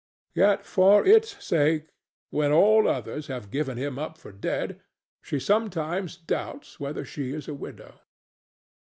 Yet 0.33 0.65
for 0.65 1.05
its 1.05 1.37
sake, 1.45 1.89
when 2.31 2.51
all 2.51 2.87
others 2.87 3.27
have 3.27 3.51
given 3.51 3.77
him 3.77 3.99
up 3.99 4.17
for 4.17 4.31
dead, 4.31 4.81
she 5.21 5.39
sometimes 5.39 6.17
doubts 6.17 6.79
whether 6.79 7.05
she 7.05 7.31
is 7.31 7.47
a 7.47 7.53
widow. 7.53 7.99